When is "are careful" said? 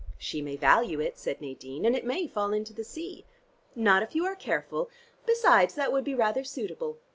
4.25-4.89